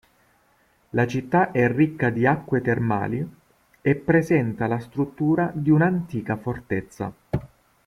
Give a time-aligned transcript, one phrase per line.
[0.93, 3.23] La città è ricca di acque termali
[3.81, 7.13] e presenta la struttura di un'antica fortezza.